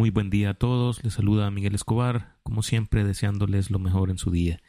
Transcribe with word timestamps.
Muy 0.00 0.08
buen 0.08 0.30
día 0.30 0.48
a 0.48 0.54
todos, 0.54 1.04
les 1.04 1.12
saluda 1.12 1.50
Miguel 1.50 1.74
Escobar, 1.74 2.38
como 2.42 2.62
siempre 2.62 3.04
deseándoles 3.04 3.70
lo 3.70 3.78
mejor 3.78 4.08
en 4.08 4.16
su 4.16 4.30
día. 4.30 4.62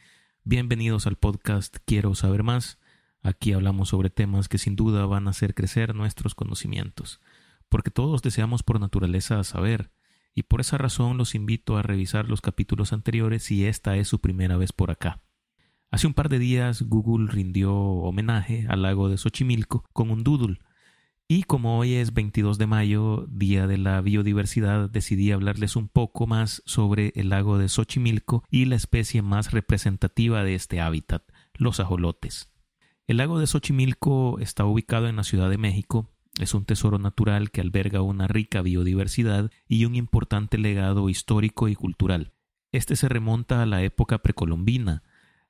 Bienvenidos 0.44 1.06
al 1.06 1.16
podcast 1.16 1.78
Quiero 1.86 2.14
saber 2.14 2.42
más. 2.42 2.78
Aquí 3.22 3.54
hablamos 3.54 3.88
sobre 3.88 4.10
temas 4.10 4.50
que 4.50 4.58
sin 4.58 4.76
duda 4.76 5.06
van 5.06 5.26
a 5.26 5.30
hacer 5.30 5.54
crecer 5.54 5.94
nuestros 5.94 6.34
conocimientos, 6.34 7.18
porque 7.70 7.90
todos 7.90 8.20
deseamos 8.20 8.62
por 8.62 8.78
naturaleza 8.78 9.42
saber, 9.42 9.90
y 10.34 10.42
por 10.42 10.60
esa 10.60 10.76
razón 10.76 11.16
los 11.16 11.34
invito 11.34 11.78
a 11.78 11.82
revisar 11.82 12.28
los 12.28 12.42
capítulos 12.42 12.92
anteriores 12.92 13.42
si 13.42 13.64
esta 13.64 13.96
es 13.96 14.08
su 14.08 14.20
primera 14.20 14.58
vez 14.58 14.72
por 14.72 14.90
acá. 14.90 15.22
Hace 15.90 16.06
un 16.06 16.12
par 16.12 16.28
de 16.28 16.40
días 16.40 16.82
Google 16.82 17.32
rindió 17.32 17.74
homenaje 17.74 18.66
al 18.68 18.82
lago 18.82 19.08
de 19.08 19.16
Xochimilco 19.16 19.86
con 19.94 20.10
un 20.10 20.24
doodle, 20.24 20.58
y 21.34 21.44
como 21.44 21.78
hoy 21.78 21.94
es 21.94 22.12
22 22.12 22.58
de 22.58 22.66
mayo, 22.66 23.24
Día 23.26 23.66
de 23.66 23.78
la 23.78 24.02
Biodiversidad, 24.02 24.90
decidí 24.90 25.32
hablarles 25.32 25.76
un 25.76 25.88
poco 25.88 26.26
más 26.26 26.62
sobre 26.66 27.10
el 27.16 27.30
lago 27.30 27.56
de 27.56 27.70
Xochimilco 27.70 28.44
y 28.50 28.66
la 28.66 28.76
especie 28.76 29.22
más 29.22 29.50
representativa 29.50 30.44
de 30.44 30.54
este 30.54 30.82
hábitat, 30.82 31.22
los 31.54 31.80
ajolotes. 31.80 32.52
El 33.06 33.16
lago 33.16 33.38
de 33.38 33.46
Xochimilco 33.46 34.40
está 34.40 34.66
ubicado 34.66 35.08
en 35.08 35.16
la 35.16 35.24
Ciudad 35.24 35.48
de 35.48 35.56
México, 35.56 36.10
es 36.38 36.52
un 36.52 36.66
tesoro 36.66 36.98
natural 36.98 37.50
que 37.50 37.62
alberga 37.62 38.02
una 38.02 38.28
rica 38.28 38.60
biodiversidad 38.60 39.50
y 39.66 39.86
un 39.86 39.94
importante 39.94 40.58
legado 40.58 41.08
histórico 41.08 41.66
y 41.68 41.74
cultural. 41.74 42.34
Este 42.72 42.94
se 42.94 43.08
remonta 43.08 43.62
a 43.62 43.66
la 43.66 43.82
época 43.82 44.18
precolombina. 44.18 45.02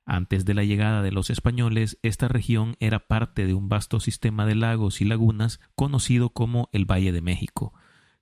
Antes 0.05 0.43
de 0.43 0.53
la 0.53 0.63
llegada 0.63 1.01
de 1.01 1.11
los 1.11 1.29
españoles, 1.29 1.97
esta 2.01 2.27
región 2.27 2.75
era 2.79 3.07
parte 3.07 3.45
de 3.45 3.53
un 3.53 3.69
vasto 3.69 3.99
sistema 3.99 4.45
de 4.45 4.55
lagos 4.55 4.99
y 4.99 5.05
lagunas 5.05 5.61
conocido 5.75 6.29
como 6.29 6.69
el 6.73 6.85
Valle 6.85 7.11
de 7.13 7.21
México, 7.21 7.73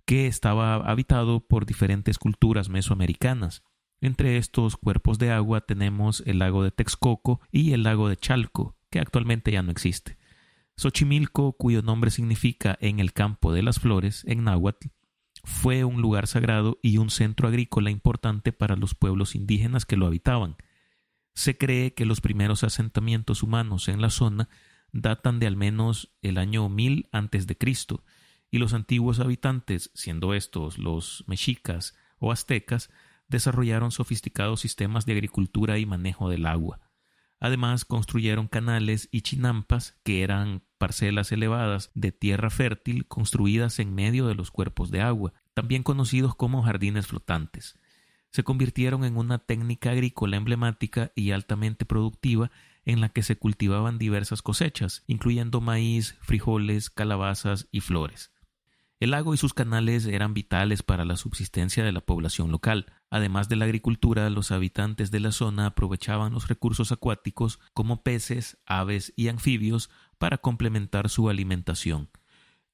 que 0.06 0.28
estaba 0.28 0.76
habitado 0.76 1.48
por 1.48 1.66
diferentes 1.66 2.20
culturas 2.20 2.70
mesoamericanas. 2.70 3.64
Entre 4.00 4.38
estos 4.38 4.78
cuerpos 4.78 5.18
de 5.18 5.32
agua 5.32 5.62
tenemos 5.62 6.24
el 6.26 6.40
lago 6.40 6.64
de 6.64 6.72
Texcoco 6.72 7.42
y 7.52 7.74
el 7.74 7.84
lago 7.84 8.10
de 8.10 8.18
Chalco, 8.18 8.76
que 8.90 9.00
actualmente 9.00 9.52
ya 9.52 9.64
no 9.64 9.72
existe. 9.72 10.18
Xochimilco, 10.78 11.54
cuyo 11.54 11.82
nombre 11.82 12.12
significa 12.12 12.78
en 12.82 13.00
el 13.00 13.14
campo 13.14 13.54
de 13.54 13.64
las 13.64 13.80
flores, 13.80 14.24
en 14.28 14.44
náhuatl, 14.44 14.88
fue 15.44 15.84
un 15.84 16.02
lugar 16.02 16.28
sagrado 16.28 16.80
y 16.84 16.98
un 16.98 17.10
centro 17.10 17.48
agrícola 17.48 17.90
importante 17.90 18.52
para 18.52 18.76
los 18.76 18.96
pueblos 18.96 19.36
indígenas 19.36 19.86
que 19.86 19.98
lo 19.98 20.06
habitaban. 20.06 20.56
Se 21.34 21.58
cree 21.58 21.94
que 21.94 22.06
los 22.06 22.22
primeros 22.22 22.64
asentamientos 22.64 23.44
humanos 23.44 23.88
en 23.88 24.02
la 24.02 24.10
zona 24.10 24.50
datan 24.92 25.40
de 25.40 25.48
al 25.48 25.56
menos 25.56 26.12
el 26.22 26.38
año 26.38 26.68
1000 26.70 27.10
antes 27.12 27.48
de 27.48 27.58
Cristo, 27.58 28.04
y 28.50 28.58
los 28.58 28.74
antiguos 28.74 29.20
habitantes, 29.20 29.92
siendo 29.94 30.34
estos 30.34 30.78
los 30.78 31.24
mexicas 31.28 31.96
o 32.20 32.32
aztecas, 32.32 32.90
desarrollaron 33.30 33.92
sofisticados 33.92 34.60
sistemas 34.60 35.06
de 35.06 35.14
agricultura 35.14 35.80
y 35.80 35.86
manejo 35.86 36.30
del 36.30 36.46
agua. 36.46 36.82
Además, 37.40 37.86
construyeron 37.86 38.48
canales 38.48 39.08
y 39.12 39.22
chinampas, 39.22 39.98
que 40.04 40.22
eran 40.22 40.64
parcelas 40.78 41.32
elevadas 41.32 41.92
de 41.96 42.12
tierra 42.12 42.50
fértil 42.50 43.08
construidas 43.08 43.80
en 43.80 43.96
medio 43.96 44.28
de 44.28 44.36
los 44.36 44.52
cuerpos 44.52 44.92
de 44.92 45.02
agua, 45.02 45.34
también 45.54 45.82
conocidos 45.82 46.36
como 46.36 46.62
jardines 46.62 47.08
flotantes. 47.08 47.80
Se 48.32 48.44
convirtieron 48.44 49.04
en 49.04 49.18
una 49.18 49.40
técnica 49.40 49.92
agrícola 49.92 50.38
emblemática 50.38 51.12
y 51.16 51.32
altamente 51.32 51.86
productiva 51.86 52.50
en 52.86 53.02
la 53.02 53.10
que 53.10 53.24
se 53.24 53.38
cultivaban 53.38 53.98
diversas 53.98 54.42
cosechas, 54.42 55.04
incluyendo 55.06 55.62
maíz, 55.62 56.18
frijoles, 56.22 56.90
calabazas 56.90 57.68
y 57.72 57.82
flores. 57.82 58.32
El 59.02 59.12
lago 59.12 59.34
y 59.34 59.38
sus 59.38 59.54
canales 59.54 60.06
eran 60.06 60.34
vitales 60.34 60.84
para 60.84 61.06
la 61.06 61.18
subsistencia 61.18 61.84
de 61.84 61.92
la 61.92 62.02
población 62.02 62.52
local. 62.52 62.86
Además 63.10 63.50
de 63.50 63.56
la 63.56 63.66
agricultura, 63.66 64.30
los 64.30 64.52
habitantes 64.52 65.10
de 65.10 65.20
la 65.20 65.32
zona 65.32 65.66
aprovechaban 65.66 66.34
los 66.34 66.48
recursos 66.48 66.92
acuáticos 66.92 67.60
como 67.74 68.04
peces, 68.04 68.60
aves 68.66 69.12
y 69.16 69.28
anfibios 69.28 69.90
para 70.20 70.38
complementar 70.38 71.10
su 71.10 71.30
alimentación. 71.30 72.10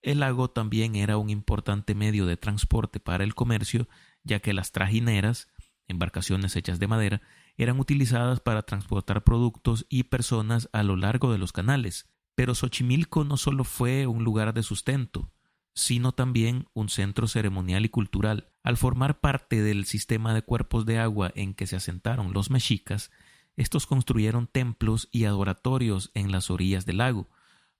El 0.01 0.19
lago 0.19 0.49
también 0.49 0.95
era 0.95 1.17
un 1.17 1.29
importante 1.29 1.95
medio 1.95 2.25
de 2.25 2.37
transporte 2.37 2.99
para 2.99 3.23
el 3.23 3.33
comercio, 3.33 3.87
ya 4.23 4.39
que 4.39 4.53
las 4.53 4.71
trajineras, 4.71 5.47
embarcaciones 5.87 6.55
hechas 6.55 6.79
de 6.79 6.87
madera, 6.87 7.21
eran 7.57 7.79
utilizadas 7.79 8.39
para 8.39 8.63
transportar 8.63 9.23
productos 9.23 9.85
y 9.89 10.03
personas 10.03 10.69
a 10.73 10.83
lo 10.83 10.95
largo 10.95 11.31
de 11.31 11.37
los 11.37 11.51
canales. 11.51 12.07
Pero 12.35 12.53
Xochimilco 12.53 13.23
no 13.23 13.37
solo 13.37 13.63
fue 13.63 14.05
un 14.05 14.23
lugar 14.23 14.53
de 14.53 14.61
sustento, 14.61 15.31
sino 15.73 16.11
también 16.11 16.67
un 16.73 16.89
centro 16.89 17.27
ceremonial 17.27 17.85
y 17.85 17.89
cultural. 17.89 18.51
Al 18.63 18.77
formar 18.77 19.19
parte 19.19 19.61
del 19.61 19.85
sistema 19.85 20.33
de 20.33 20.41
cuerpos 20.41 20.85
de 20.85 20.99
agua 20.99 21.31
en 21.35 21.53
que 21.53 21.67
se 21.67 21.75
asentaron 21.75 22.33
los 22.33 22.49
mexicas, 22.51 23.11
estos 23.55 23.87
construyeron 23.87 24.47
templos 24.47 25.09
y 25.11 25.25
adoratorios 25.25 26.11
en 26.13 26.31
las 26.31 26.51
orillas 26.51 26.85
del 26.85 26.97
lago, 26.97 27.29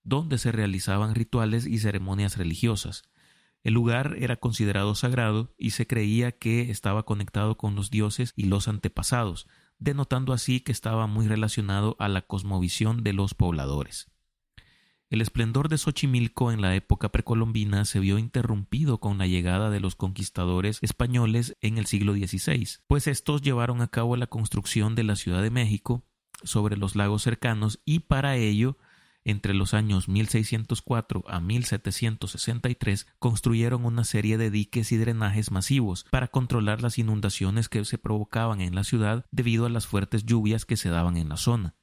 donde 0.03 0.37
se 0.39 0.51
realizaban 0.51 1.13
rituales 1.13 1.67
y 1.67 1.77
ceremonias 1.77 2.37
religiosas. 2.37 3.03
El 3.63 3.73
lugar 3.73 4.15
era 4.19 4.37
considerado 4.37 4.95
sagrado 4.95 5.53
y 5.57 5.71
se 5.71 5.87
creía 5.87 6.31
que 6.31 6.69
estaba 6.71 7.03
conectado 7.03 7.57
con 7.57 7.75
los 7.75 7.89
dioses 7.89 8.33
y 8.35 8.43
los 8.43 8.67
antepasados, 8.67 9.47
denotando 9.79 10.33
así 10.33 10.59
que 10.61 10.71
estaba 10.71 11.07
muy 11.07 11.27
relacionado 11.27 11.95
a 11.99 12.07
la 12.07 12.21
cosmovisión 12.21 13.03
de 13.03 13.13
los 13.13 13.33
pobladores. 13.33 14.09
El 15.09 15.21
esplendor 15.21 15.69
de 15.69 15.77
Xochimilco 15.77 16.51
en 16.51 16.61
la 16.61 16.75
época 16.75 17.09
precolombina 17.09 17.85
se 17.85 18.01
vio 18.01 18.17
interrumpido 18.17 18.97
con 18.97 19.17
la 19.17 19.25
llegada 19.25 19.69
de 19.69 19.79
los 19.79 19.95
conquistadores 19.95 20.79
españoles 20.81 21.55
en 21.61 21.77
el 21.77 21.85
siglo 21.85 22.13
XVI, 22.13 22.67
pues 22.87 23.07
estos 23.07 23.41
llevaron 23.41 23.81
a 23.81 23.87
cabo 23.87 24.17
la 24.17 24.27
construcción 24.27 24.95
de 24.95 25.03
la 25.03 25.15
Ciudad 25.15 25.41
de 25.41 25.49
México 25.49 26.03
sobre 26.43 26.75
los 26.75 26.97
lagos 26.97 27.23
cercanos 27.23 27.79
y 27.85 27.99
para 27.99 28.35
ello 28.35 28.77
entre 29.27 29.53
los 29.53 29.73
años 29.73 30.07
1604 30.07 31.25
a 31.27 31.41
1763 31.41 33.07
construyeron 33.19 33.83
una 33.83 34.05
serie 34.05 34.37
de 34.37 34.49
diques 34.49 34.93
y 34.93 34.97
drenajes 34.97 35.51
masivos 35.51 36.05
para 36.09 36.29
controlar 36.29 36.81
las 36.81 36.97
inundaciones 36.97 37.67
que 37.67 37.83
se 37.83 37.97
provocaban 37.97 38.61
en 38.61 38.73
la 38.73 38.85
ciudad 38.85 39.25
debido 39.31 39.65
a 39.65 39.69
las 39.69 39.85
fuertes 39.85 40.25
lluvias 40.25 40.65
que 40.65 40.77
se 40.77 40.89
daban 40.89 41.17
en 41.17 41.27
la 41.27 41.35
zona. 41.35 41.75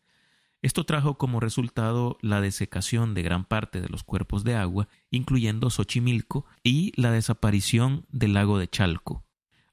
Esto 0.62 0.84
trajo 0.84 1.18
como 1.18 1.40
resultado 1.40 2.16
la 2.22 2.40
desecación 2.40 3.12
de 3.12 3.22
gran 3.22 3.44
parte 3.44 3.82
de 3.82 3.90
los 3.90 4.02
cuerpos 4.02 4.44
de 4.44 4.54
agua, 4.54 4.88
incluyendo 5.10 5.68
Xochimilco, 5.68 6.46
y 6.62 6.98
la 6.98 7.10
desaparición 7.10 8.06
del 8.08 8.32
lago 8.32 8.58
de 8.58 8.68
Chalco. 8.68 9.26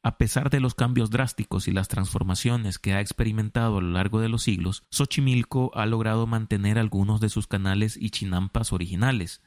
A 0.04 0.18
pesar 0.18 0.50
de 0.50 0.60
los 0.60 0.74
cambios 0.74 1.12
drásticos 1.12 1.68
y 1.68 1.72
las 1.72 1.88
transformaciones 1.88 2.80
que 2.80 2.94
ha 2.94 3.02
experimentado 3.02 3.78
a 3.78 3.82
lo 3.82 3.92
largo 3.92 4.20
de 4.20 4.30
los 4.30 4.42
siglos, 4.42 4.84
Xochimilco 4.90 5.72
ha 5.76 5.86
logrado 5.86 6.26
mantener 6.26 6.80
algunos 6.80 7.22
de 7.22 7.30
sus 7.30 7.46
canales 7.46 7.98
y 7.98 8.10
chinampas 8.10 8.74
originales. 8.74 9.44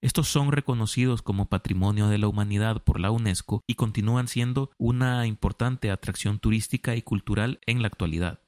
Estos 0.00 0.28
son 0.28 0.50
reconocidos 0.50 1.20
como 1.20 1.50
Patrimonio 1.50 2.08
de 2.08 2.16
la 2.16 2.26
Humanidad 2.26 2.82
por 2.82 3.00
la 3.00 3.10
UNESCO 3.10 3.62
y 3.66 3.74
continúan 3.74 4.28
siendo 4.28 4.70
una 4.78 5.26
importante 5.26 5.90
atracción 5.90 6.38
turística 6.38 6.96
y 6.96 7.02
cultural 7.02 7.60
en 7.66 7.82
la 7.82 7.88
actualidad. 7.88 8.40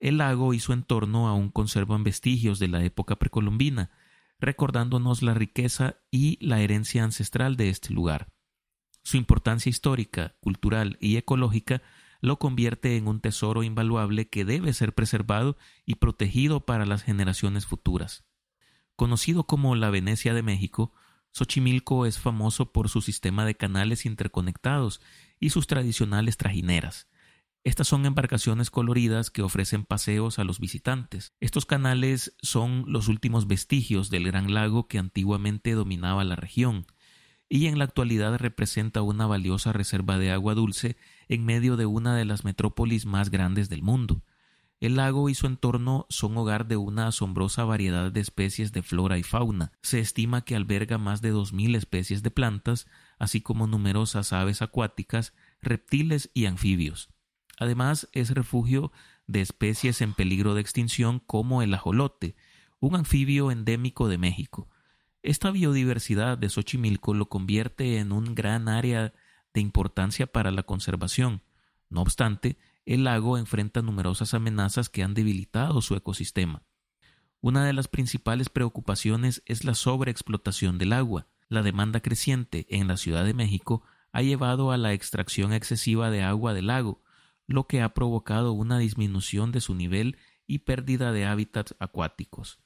El 0.00 0.18
lago 0.18 0.54
y 0.54 0.58
su 0.58 0.72
entorno 0.72 1.28
aún 1.28 1.50
conservan 1.50 2.02
vestigios 2.02 2.58
de 2.58 2.66
la 2.66 2.82
época 2.82 3.14
precolombina, 3.14 3.92
recordándonos 4.40 5.22
la 5.22 5.34
riqueza 5.34 5.98
y 6.10 6.44
la 6.44 6.60
herencia 6.60 7.04
ancestral 7.04 7.56
de 7.56 7.68
este 7.68 7.94
lugar. 7.94 8.31
Su 9.02 9.16
importancia 9.16 9.70
histórica, 9.70 10.36
cultural 10.40 10.96
y 11.00 11.16
ecológica 11.16 11.82
lo 12.20 12.38
convierte 12.38 12.96
en 12.96 13.08
un 13.08 13.20
tesoro 13.20 13.62
invaluable 13.62 14.28
que 14.28 14.44
debe 14.44 14.72
ser 14.72 14.94
preservado 14.94 15.56
y 15.84 15.96
protegido 15.96 16.64
para 16.64 16.86
las 16.86 17.02
generaciones 17.02 17.66
futuras. 17.66 18.24
Conocido 18.94 19.44
como 19.44 19.74
la 19.74 19.90
Venecia 19.90 20.34
de 20.34 20.42
México, 20.42 20.92
Xochimilco 21.32 22.06
es 22.06 22.18
famoso 22.18 22.72
por 22.72 22.88
su 22.88 23.00
sistema 23.00 23.44
de 23.44 23.56
canales 23.56 24.06
interconectados 24.06 25.00
y 25.40 25.50
sus 25.50 25.66
tradicionales 25.66 26.36
trajineras, 26.36 27.08
estas 27.64 27.86
son 27.86 28.06
embarcaciones 28.06 28.70
coloridas 28.70 29.30
que 29.30 29.42
ofrecen 29.42 29.84
paseos 29.84 30.40
a 30.40 30.44
los 30.44 30.58
visitantes. 30.58 31.32
Estos 31.38 31.64
canales 31.64 32.34
son 32.42 32.84
los 32.88 33.06
últimos 33.06 33.46
vestigios 33.46 34.10
del 34.10 34.26
gran 34.26 34.52
lago 34.52 34.88
que 34.88 34.98
antiguamente 34.98 35.72
dominaba 35.72 36.24
la 36.24 36.34
región 36.34 36.86
y 37.54 37.66
en 37.66 37.78
la 37.78 37.84
actualidad 37.84 38.38
representa 38.38 39.02
una 39.02 39.26
valiosa 39.26 39.74
reserva 39.74 40.16
de 40.16 40.30
agua 40.30 40.54
dulce 40.54 40.96
en 41.28 41.44
medio 41.44 41.76
de 41.76 41.84
una 41.84 42.16
de 42.16 42.24
las 42.24 42.46
metrópolis 42.46 43.04
más 43.04 43.28
grandes 43.30 43.68
del 43.68 43.82
mundo. 43.82 44.22
El 44.80 44.96
lago 44.96 45.28
y 45.28 45.34
su 45.34 45.46
entorno 45.46 46.06
son 46.08 46.34
hogar 46.38 46.66
de 46.66 46.78
una 46.78 47.08
asombrosa 47.08 47.64
variedad 47.64 48.10
de 48.10 48.20
especies 48.20 48.72
de 48.72 48.82
flora 48.82 49.18
y 49.18 49.22
fauna. 49.22 49.70
Se 49.82 50.00
estima 50.00 50.46
que 50.46 50.56
alberga 50.56 50.96
más 50.96 51.20
de 51.20 51.28
dos 51.28 51.52
mil 51.52 51.74
especies 51.74 52.22
de 52.22 52.30
plantas, 52.30 52.86
así 53.18 53.42
como 53.42 53.66
numerosas 53.66 54.32
aves 54.32 54.62
acuáticas, 54.62 55.34
reptiles 55.60 56.30
y 56.32 56.46
anfibios. 56.46 57.10
Además, 57.58 58.08
es 58.12 58.30
refugio 58.30 58.92
de 59.26 59.42
especies 59.42 60.00
en 60.00 60.14
peligro 60.14 60.54
de 60.54 60.62
extinción 60.62 61.18
como 61.18 61.60
el 61.60 61.74
ajolote, 61.74 62.34
un 62.80 62.96
anfibio 62.96 63.50
endémico 63.50 64.08
de 64.08 64.16
México. 64.16 64.70
Esta 65.22 65.52
biodiversidad 65.52 66.36
de 66.36 66.48
Xochimilco 66.48 67.14
lo 67.14 67.28
convierte 67.28 67.98
en 67.98 68.10
un 68.10 68.34
gran 68.34 68.68
área 68.68 69.12
de 69.54 69.60
importancia 69.60 70.26
para 70.26 70.50
la 70.50 70.64
conservación. 70.64 71.42
No 71.90 72.02
obstante, 72.02 72.56
el 72.86 73.04
lago 73.04 73.38
enfrenta 73.38 73.82
numerosas 73.82 74.34
amenazas 74.34 74.88
que 74.88 75.04
han 75.04 75.14
debilitado 75.14 75.80
su 75.80 75.94
ecosistema. 75.94 76.64
Una 77.40 77.64
de 77.64 77.72
las 77.72 77.86
principales 77.86 78.48
preocupaciones 78.48 79.42
es 79.46 79.64
la 79.64 79.74
sobreexplotación 79.74 80.78
del 80.78 80.92
agua. 80.92 81.28
La 81.48 81.62
demanda 81.62 82.00
creciente 82.00 82.66
en 82.68 82.88
la 82.88 82.96
Ciudad 82.96 83.24
de 83.24 83.34
México 83.34 83.84
ha 84.10 84.22
llevado 84.22 84.72
a 84.72 84.76
la 84.76 84.92
extracción 84.92 85.52
excesiva 85.52 86.10
de 86.10 86.22
agua 86.22 86.52
del 86.52 86.66
lago, 86.66 87.00
lo 87.46 87.68
que 87.68 87.80
ha 87.80 87.94
provocado 87.94 88.52
una 88.52 88.78
disminución 88.78 89.52
de 89.52 89.60
su 89.60 89.74
nivel 89.74 90.16
y 90.48 90.60
pérdida 90.60 91.12
de 91.12 91.26
hábitats 91.26 91.76
acuáticos. 91.78 92.58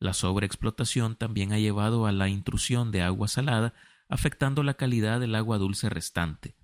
La 0.00 0.14
sobreexplotación 0.14 1.14
también 1.14 1.52
ha 1.52 1.58
llevado 1.58 2.06
a 2.06 2.12
la 2.12 2.28
intrusión 2.28 2.90
de 2.90 3.02
agua 3.02 3.28
salada, 3.28 3.74
afectando 4.08 4.62
la 4.62 4.74
calidad 4.74 5.20
del 5.20 5.34
agua 5.34 5.58
dulce 5.58 5.90
restante. 5.90 6.56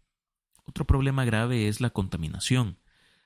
Otro 0.65 0.87
problema 0.87 1.27
grave 1.27 1.69
es 1.69 1.83
la 1.83 1.91
contaminación. 1.91 2.79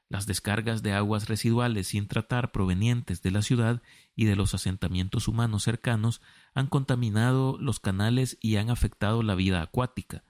Las 0.08 0.26
descargas 0.26 0.82
de 0.82 0.92
aguas 0.92 1.28
residuales 1.28 1.86
sin 1.86 2.08
tratar 2.08 2.50
provenientes 2.50 3.22
de 3.22 3.30
la 3.30 3.42
ciudad 3.42 3.82
y 4.16 4.24
de 4.24 4.34
los 4.34 4.52
asentamientos 4.52 5.28
humanos 5.28 5.62
cercanos 5.62 6.20
han 6.54 6.66
contaminado 6.66 7.56
los 7.60 7.78
canales 7.78 8.36
y 8.40 8.56
han 8.56 8.68
afectado 8.68 9.22
la 9.22 9.36
vida 9.36 9.62
acuática. 9.62 10.24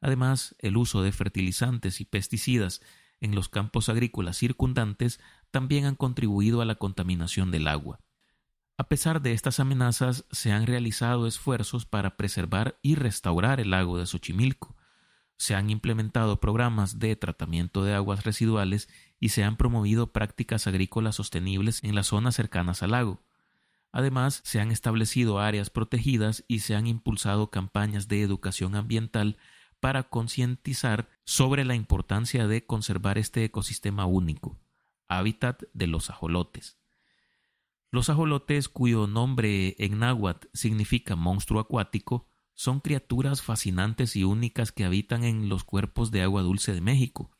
Además, 0.00 0.54
el 0.60 0.76
uso 0.76 1.02
de 1.02 1.10
fertilizantes 1.10 2.00
y 2.00 2.04
pesticidas 2.04 2.82
en 3.20 3.34
los 3.34 3.48
campos 3.48 3.88
agrícolas 3.88 4.36
circundantes 4.36 5.18
también 5.50 5.86
han 5.86 5.96
contribuido 5.96 6.60
a 6.60 6.64
la 6.64 6.76
contaminación 6.76 7.50
del 7.50 7.66
agua. 7.66 7.98
A 8.76 8.88
pesar 8.88 9.22
de 9.22 9.32
estas 9.32 9.60
amenazas, 9.60 10.24
se 10.32 10.50
han 10.50 10.66
realizado 10.66 11.28
esfuerzos 11.28 11.86
para 11.86 12.16
preservar 12.16 12.76
y 12.82 12.96
restaurar 12.96 13.60
el 13.60 13.70
lago 13.70 13.98
de 13.98 14.06
Xochimilco. 14.06 14.74
Se 15.36 15.54
han 15.54 15.70
implementado 15.70 16.40
programas 16.40 16.98
de 16.98 17.14
tratamiento 17.14 17.84
de 17.84 17.94
aguas 17.94 18.24
residuales 18.24 18.88
y 19.20 19.28
se 19.28 19.44
han 19.44 19.56
promovido 19.56 20.12
prácticas 20.12 20.66
agrícolas 20.66 21.14
sostenibles 21.16 21.84
en 21.84 21.94
las 21.94 22.08
zonas 22.08 22.34
cercanas 22.34 22.82
al 22.82 22.90
lago. 22.90 23.22
Además, 23.92 24.40
se 24.42 24.60
han 24.60 24.72
establecido 24.72 25.38
áreas 25.38 25.70
protegidas 25.70 26.44
y 26.48 26.58
se 26.60 26.74
han 26.74 26.88
impulsado 26.88 27.50
campañas 27.50 28.08
de 28.08 28.22
educación 28.22 28.74
ambiental 28.74 29.36
para 29.78 30.02
concientizar 30.02 31.08
sobre 31.24 31.64
la 31.64 31.76
importancia 31.76 32.48
de 32.48 32.66
conservar 32.66 33.18
este 33.18 33.44
ecosistema 33.44 34.04
único, 34.06 34.58
hábitat 35.06 35.62
de 35.74 35.86
los 35.86 36.10
ajolotes. 36.10 36.83
Los 37.94 38.10
ajolotes, 38.10 38.68
cuyo 38.68 39.06
nombre 39.06 39.76
en 39.78 40.00
náhuatl 40.00 40.48
significa 40.52 41.14
monstruo 41.14 41.60
acuático, 41.60 42.26
son 42.52 42.80
criaturas 42.80 43.40
fascinantes 43.40 44.16
y 44.16 44.24
únicas 44.24 44.72
que 44.72 44.84
habitan 44.84 45.22
en 45.22 45.48
los 45.48 45.62
cuerpos 45.62 46.10
de 46.10 46.22
agua 46.22 46.42
dulce 46.42 46.72
de 46.72 46.80
México. 46.80 47.30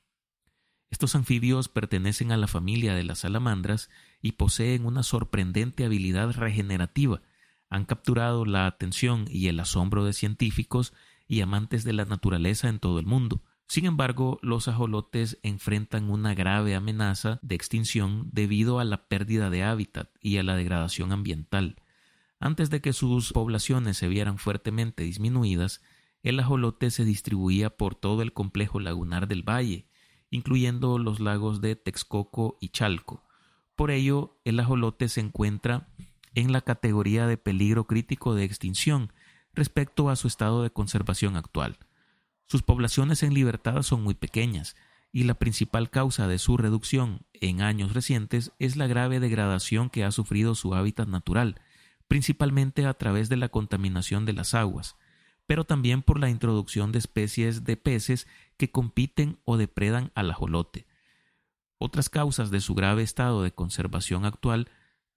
Estos 0.93 1.17
anfibios 1.17 1.69
pertenecen 1.69 2.31
a 2.31 2.37
la 2.37 2.47
familia 2.47 2.95
de 2.95 3.03
las 3.03 3.19
salamandras 3.19 3.91
y 4.23 4.33
poseen 4.33 4.87
una 4.87 5.03
sorprendente 5.03 5.85
habilidad 5.85 6.31
regenerativa. 6.31 7.21
Han 7.69 7.85
capturado 7.85 8.45
la 8.45 8.67
atención 8.67 9.25
y 9.29 9.49
el 9.49 9.59
asombro 9.59 10.05
de 10.05 10.13
científicos 10.13 10.95
y 11.27 11.41
amantes 11.41 11.83
de 11.83 11.95
la 11.95 12.05
naturaleza 12.05 12.69
en 12.69 12.79
todo 12.79 13.01
el 13.01 13.07
mundo. 13.07 13.43
Sin 13.75 13.87
embargo, 13.87 14.39
los 14.41 14.69
ajolotes 14.69 15.41
enfrentan 15.43 16.09
una 16.09 16.33
grave 16.33 16.77
amenaza 16.77 17.41
de 17.43 17.57
extinción 17.57 18.31
debido 18.31 18.79
a 18.79 18.85
la 18.85 19.09
pérdida 19.09 19.51
de 19.51 19.65
hábitat 19.65 20.11
y 20.21 20.37
a 20.37 20.45
la 20.45 20.55
degradación 20.55 21.11
ambiental. 21.11 21.83
Antes 22.39 22.71
de 22.71 22.81
que 22.81 22.93
sus 22.93 23.33
poblaciones 23.33 23.97
se 23.97 24.07
vieran 24.07 24.39
fuertemente 24.39 25.03
disminuidas, 25.03 25.83
el 26.23 26.39
ajolote 26.39 26.93
se 26.93 27.05
distribuía 27.05 27.69
por 27.69 27.97
todo 27.97 28.23
el 28.23 28.33
complejo 28.33 28.79
lagunar 28.79 29.27
del 29.27 29.43
valle, 29.43 29.89
incluyendo 30.31 30.97
los 30.99 31.19
lagos 31.19 31.61
de 31.61 31.75
Texcoco 31.75 32.57
y 32.61 32.69
Chalco. 32.69 33.25
Por 33.75 33.91
ello, 33.91 34.39
el 34.45 34.61
ajolote 34.61 35.09
se 35.09 35.19
encuentra 35.19 35.89
en 36.37 36.53
la 36.53 36.61
categoría 36.61 37.27
de 37.27 37.39
peligro 37.39 37.89
crítico 37.89 38.37
de 38.37 38.45
extinción 38.45 39.13
respecto 39.53 40.11
a 40.11 40.15
su 40.15 40.29
estado 40.29 40.63
de 40.63 40.71
conservación 40.71 41.35
actual. 41.35 41.77
Sus 42.47 42.63
poblaciones 42.63 43.23
en 43.23 43.35
libertad 43.35 43.83
son 43.83 44.03
muy 44.03 44.15
pequeñas, 44.15 44.77
y 45.13 45.25
la 45.25 45.35
principal 45.35 45.91
causa 45.91 46.27
de 46.27 46.39
su 46.39 46.57
reducción 46.57 47.25
en 47.33 47.63
años 47.63 47.95
recientes 47.95 48.53
es 48.59 48.77
la 48.77 48.89
grave 48.89 49.21
degradación 49.21 49.89
que 49.89 50.05
ha 50.05 50.11
sufrido 50.11 50.55
su 50.55 50.75
hábitat 50.75 51.09
natural, 51.09 51.61
principalmente 52.09 52.87
a 52.87 52.95
través 52.95 53.29
de 53.29 53.37
la 53.37 53.49
contaminación 53.49 54.27
de 54.27 54.33
las 54.33 54.55
aguas, 54.55 54.97
pero 55.47 55.65
también 55.65 56.03
por 56.03 56.19
la 56.19 56.31
introducción 56.31 56.91
de 56.91 56.99
especies 56.99 57.65
de 57.65 57.77
peces 57.77 58.27
que 58.57 58.71
compiten 58.71 59.39
o 59.45 59.57
depredan 59.57 60.11
al 60.15 60.31
ajolote. 60.31 60.87
Otras 61.79 62.09
causas 62.09 62.51
de 62.51 62.61
su 62.61 62.75
grave 62.75 63.03
estado 63.03 63.43
de 63.43 63.53
conservación 63.53 64.25
actual 64.25 64.69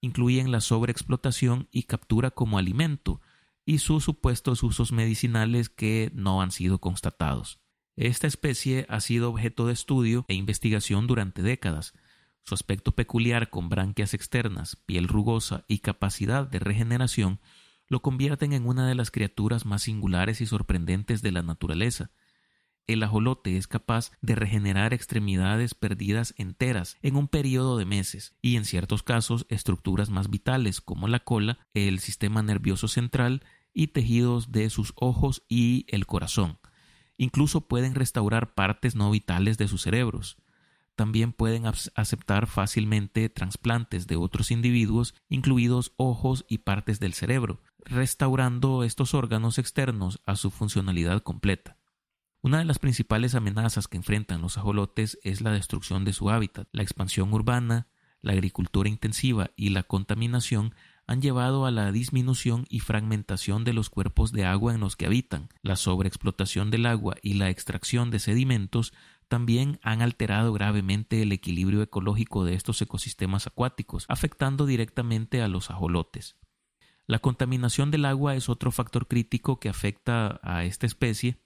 incluyen 0.02 0.52
la 0.52 0.62
sobreexplotación 0.62 1.68
y 1.72 1.84
captura 1.84 2.32
como 2.32 2.58
alimento, 2.58 3.22
y 3.68 3.80
sus 3.80 4.06
supuestos 4.06 4.64
usos 4.64 4.94
medicinales 4.94 5.68
que 5.68 6.10
no 6.16 6.42
han 6.42 6.52
sido 6.52 6.80
constatados. 6.80 7.60
Esta 7.98 8.26
especie 8.26 8.86
ha 8.88 9.02
sido 9.02 9.30
objeto 9.30 9.68
de 9.68 9.74
estudio 9.74 10.24
e 10.30 10.36
investigación 10.36 11.06
durante 11.06 11.42
décadas. 11.42 11.94
Su 12.44 12.56
aspecto 12.56 12.94
peculiar 12.94 13.50
con 13.50 13.68
branquias 13.68 14.14
externas, 14.14 14.78
piel 14.86 15.10
rugosa 15.10 15.66
y 15.68 15.80
capacidad 15.80 16.48
de 16.48 16.60
regeneración 16.60 17.42
lo 17.90 18.02
convierten 18.02 18.54
en 18.54 18.66
una 18.66 18.88
de 18.88 18.96
las 18.96 19.12
criaturas 19.12 19.66
más 19.66 19.82
singulares 19.84 20.40
y 20.40 20.46
sorprendentes 20.46 21.22
de 21.22 21.34
la 21.34 21.44
naturaleza. 21.44 22.10
El 22.88 23.04
ajolote 23.04 23.58
es 23.58 23.68
capaz 23.68 24.12
de 24.22 24.36
regenerar 24.36 24.94
extremidades 24.94 25.74
perdidas 25.74 26.34
enteras 26.38 26.98
en 27.02 27.18
un 27.18 27.28
periodo 27.28 27.78
de 27.78 27.84
meses 27.84 28.34
y 28.42 28.56
en 28.56 28.64
ciertos 28.64 29.04
casos 29.04 29.46
estructuras 29.50 30.10
más 30.10 30.30
vitales 30.30 30.80
como 30.80 31.10
la 31.10 31.20
cola, 31.20 31.60
el 31.74 32.00
sistema 32.00 32.42
nervioso 32.44 32.88
central 32.88 33.44
y 33.78 33.90
tejidos 33.90 34.52
de 34.52 34.72
sus 34.72 34.92
ojos 34.96 35.44
y 35.48 35.86
el 35.90 36.08
corazón. 36.08 36.58
Incluso 37.16 37.62
pueden 37.62 37.94
restaurar 37.94 38.56
partes 38.56 38.96
no 38.96 39.12
vitales 39.12 39.60
de 39.60 39.68
sus 39.68 39.84
cerebros. 39.84 40.38
También 40.96 41.32
pueden 41.32 41.66
aceptar 41.68 42.48
fácilmente 42.48 43.30
trasplantes 43.30 44.08
de 44.08 44.16
otros 44.16 44.50
individuos, 44.50 45.14
incluidos 45.30 45.94
ojos 45.96 46.44
y 46.50 46.58
partes 46.58 47.00
del 47.00 47.14
cerebro, 47.14 47.62
restaurando 47.86 48.84
estos 48.84 49.14
órganos 49.14 49.60
externos 49.60 50.22
a 50.26 50.36
su 50.38 50.50
funcionalidad 50.50 51.22
completa. 51.22 51.78
Una 52.42 52.58
de 52.58 52.66
las 52.66 52.80
principales 52.80 53.36
amenazas 53.36 53.88
que 53.88 53.98
enfrentan 53.98 54.42
los 54.42 54.58
ajolotes 54.58 55.20
es 55.22 55.42
la 55.42 55.52
destrucción 55.52 56.04
de 56.04 56.14
su 56.14 56.32
hábitat. 56.32 56.68
La 56.72 56.82
expansión 56.82 57.32
urbana, 57.32 57.90
la 58.22 58.34
agricultura 58.34 58.90
intensiva 58.90 59.52
y 59.56 59.70
la 59.70 59.84
contaminación 59.84 60.74
han 61.08 61.22
llevado 61.22 61.66
a 61.66 61.72
la 61.72 61.92
disminución 61.94 62.66
y 62.70 62.82
fragmentación 62.82 63.64
de 63.64 63.72
los 63.72 63.90
cuerpos 63.90 64.34
de 64.34 64.46
agua 64.46 64.74
en 64.74 64.82
los 64.82 64.98
que 64.98 65.06
habitan. 65.06 65.48
La 65.62 65.78
sobreexplotación 65.78 66.70
del 66.70 66.86
agua 66.86 67.16
y 67.22 67.36
la 67.36 67.50
extracción 67.50 68.12
de 68.12 68.20
sedimentos 68.20 68.94
también 69.30 69.80
han 69.84 70.02
alterado 70.02 70.52
gravemente 70.52 71.22
el 71.22 71.32
equilibrio 71.32 71.82
ecológico 71.82 72.44
de 72.44 72.56
estos 72.56 72.82
ecosistemas 72.82 73.48
acuáticos, 73.48 74.06
afectando 74.10 74.66
directamente 74.66 75.42
a 75.42 75.48
los 75.48 75.72
ajolotes. 75.72 76.36
La 77.08 77.20
contaminación 77.20 77.90
del 77.90 78.04
agua 78.04 78.36
es 78.36 78.50
otro 78.50 78.70
factor 78.72 79.08
crítico 79.08 79.62
que 79.62 79.70
afecta 79.70 80.42
a 80.44 80.66
esta 80.66 80.86
especie. 80.86 81.42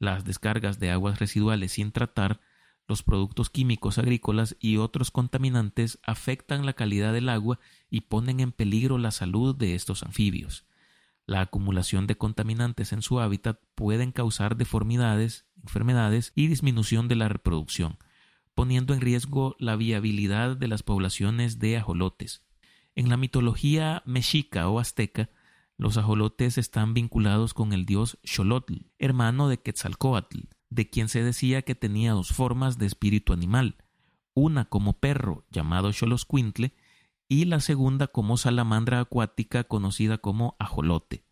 Las 0.00 0.24
descargas 0.24 0.80
de 0.80 0.90
aguas 0.90 1.20
residuales 1.20 1.72
sin 1.72 1.92
tratar 1.92 2.40
los 2.88 3.02
productos 3.02 3.50
químicos 3.50 3.98
agrícolas 3.98 4.56
y 4.60 4.76
otros 4.76 5.10
contaminantes 5.10 5.98
afectan 6.02 6.64
la 6.64 6.74
calidad 6.74 7.12
del 7.12 7.28
agua 7.28 7.58
y 7.90 8.02
ponen 8.02 8.40
en 8.40 8.52
peligro 8.52 8.98
la 8.98 9.10
salud 9.10 9.54
de 9.54 9.74
estos 9.74 10.02
anfibios. 10.02 10.66
La 11.26 11.40
acumulación 11.40 12.06
de 12.06 12.16
contaminantes 12.16 12.92
en 12.92 13.02
su 13.02 13.18
hábitat 13.18 13.60
pueden 13.74 14.12
causar 14.12 14.56
deformidades, 14.56 15.46
enfermedades 15.60 16.32
y 16.36 16.46
disminución 16.46 17.08
de 17.08 17.16
la 17.16 17.28
reproducción, 17.28 17.98
poniendo 18.54 18.94
en 18.94 19.00
riesgo 19.00 19.56
la 19.58 19.74
viabilidad 19.74 20.56
de 20.56 20.68
las 20.68 20.84
poblaciones 20.84 21.58
de 21.58 21.76
ajolotes. 21.76 22.44
En 22.94 23.08
la 23.08 23.16
mitología 23.16 24.02
mexica 24.06 24.68
o 24.68 24.78
azteca, 24.78 25.28
los 25.76 25.96
ajolotes 25.98 26.56
están 26.56 26.94
vinculados 26.94 27.52
con 27.52 27.72
el 27.72 27.84
dios 27.84 28.18
Xolotl, 28.24 28.86
hermano 28.98 29.48
de 29.48 29.58
Quetzalcoatl, 29.58 30.44
de 30.76 30.88
quien 30.88 31.08
se 31.08 31.24
decía 31.24 31.62
que 31.62 31.74
tenía 31.74 32.12
dos 32.12 32.28
formas 32.28 32.78
de 32.78 32.86
espíritu 32.86 33.32
animal, 33.32 33.78
una 34.34 34.66
como 34.66 35.00
perro 35.00 35.44
llamado 35.50 35.92
Xoloscuintle 35.92 36.74
y 37.28 37.46
la 37.46 37.60
segunda 37.60 38.06
como 38.06 38.36
salamandra 38.36 39.00
acuática 39.00 39.64
conocida 39.64 40.18
como 40.18 40.54
ajolote. 40.58 41.24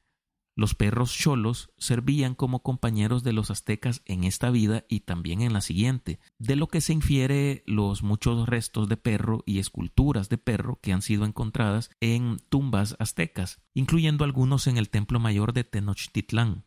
Los 0.57 0.75
perros 0.75 1.13
cholos 1.13 1.73
servían 1.77 2.35
como 2.35 2.63
compañeros 2.63 3.23
de 3.23 3.33
los 3.33 3.51
aztecas 3.51 4.03
en 4.07 4.25
esta 4.25 4.51
vida 4.51 4.85
y 4.89 5.01
también 5.01 5.43
en 5.43 5.53
la 5.53 5.61
siguiente, 5.61 6.21
de 6.39 6.57
lo 6.57 6.69
que 6.69 6.81
se 6.81 6.93
infiere 6.93 7.65
los 7.67 8.03
muchos 8.03 8.49
restos 8.49 8.89
de 8.89 8.97
perro 8.97 9.43
y 9.47 9.59
esculturas 9.59 10.29
de 10.29 10.39
perro 10.39 10.79
que 10.81 10.93
han 10.93 11.03
sido 11.03 11.27
encontradas 11.27 11.91
en 12.01 12.39
tumbas 12.49 12.97
aztecas, 12.99 13.61
incluyendo 13.75 14.25
algunos 14.25 14.69
en 14.69 14.79
el 14.79 14.89
templo 14.89 15.21
mayor 15.21 15.53
de 15.53 15.65
Tenochtitlán. 15.65 16.65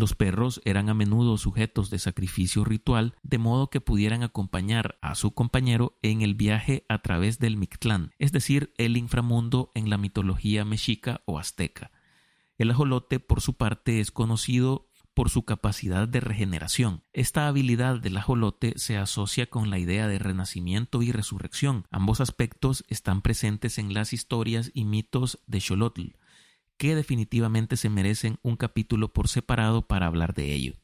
Los 0.00 0.14
perros 0.14 0.62
eran 0.64 0.88
a 0.88 0.94
menudo 0.94 1.36
sujetos 1.36 1.90
de 1.90 1.98
sacrificio 1.98 2.64
ritual, 2.64 3.16
de 3.22 3.36
modo 3.36 3.68
que 3.68 3.82
pudieran 3.82 4.22
acompañar 4.22 4.98
a 5.02 5.14
su 5.14 5.34
compañero 5.34 5.98
en 6.00 6.22
el 6.22 6.34
viaje 6.34 6.86
a 6.88 7.02
través 7.02 7.38
del 7.38 7.58
Mictlán, 7.58 8.10
es 8.18 8.32
decir, 8.32 8.72
el 8.78 8.96
inframundo 8.96 9.70
en 9.74 9.90
la 9.90 9.98
mitología 9.98 10.64
mexica 10.64 11.20
o 11.26 11.38
azteca. 11.38 11.90
El 12.56 12.70
ajolote, 12.70 13.20
por 13.20 13.42
su 13.42 13.58
parte, 13.58 14.00
es 14.00 14.10
conocido 14.10 14.88
por 15.12 15.28
su 15.28 15.44
capacidad 15.44 16.08
de 16.08 16.20
regeneración. 16.20 17.02
Esta 17.12 17.46
habilidad 17.46 18.00
del 18.00 18.16
ajolote 18.16 18.72
se 18.78 18.96
asocia 18.96 19.50
con 19.50 19.68
la 19.68 19.78
idea 19.78 20.08
de 20.08 20.18
renacimiento 20.18 21.02
y 21.02 21.12
resurrección. 21.12 21.84
Ambos 21.90 22.22
aspectos 22.22 22.86
están 22.88 23.20
presentes 23.20 23.76
en 23.76 23.92
las 23.92 24.14
historias 24.14 24.70
y 24.72 24.86
mitos 24.86 25.40
de 25.46 25.60
Xolotl, 25.60 26.12
que 26.80 26.94
definitivamente 26.94 27.76
se 27.76 27.90
merecen 27.90 28.38
un 28.40 28.56
capítulo 28.56 29.12
por 29.12 29.28
separado 29.28 29.86
para 29.86 30.06
hablar 30.06 30.32
de 30.32 30.54
ello. 30.54 30.76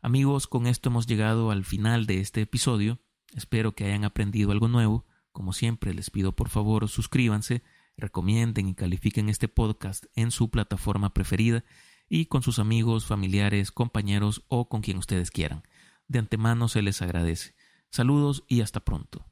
Amigos, 0.00 0.46
con 0.46 0.68
esto 0.68 0.90
hemos 0.90 1.08
llegado 1.08 1.50
al 1.50 1.64
final 1.64 2.06
de 2.06 2.20
este 2.20 2.42
episodio. 2.42 3.00
Espero 3.34 3.74
que 3.74 3.84
hayan 3.84 4.04
aprendido 4.04 4.52
algo 4.52 4.68
nuevo. 4.68 5.06
Como 5.32 5.52
siempre, 5.52 5.92
les 5.92 6.08
pido 6.08 6.36
por 6.36 6.50
favor 6.50 6.88
suscríbanse, 6.88 7.64
recomienden 7.96 8.68
y 8.68 8.76
califiquen 8.76 9.28
este 9.28 9.48
podcast 9.48 10.04
en 10.14 10.30
su 10.30 10.50
plataforma 10.50 11.12
preferida 11.14 11.64
y 12.08 12.26
con 12.26 12.44
sus 12.44 12.60
amigos, 12.60 13.06
familiares, 13.06 13.72
compañeros 13.72 14.44
o 14.46 14.68
con 14.68 14.82
quien 14.82 14.98
ustedes 14.98 15.32
quieran. 15.32 15.64
De 16.06 16.20
antemano 16.20 16.68
se 16.68 16.80
les 16.80 17.02
agradece. 17.02 17.56
Saludos 17.90 18.44
y 18.46 18.60
hasta 18.60 18.84
pronto. 18.84 19.26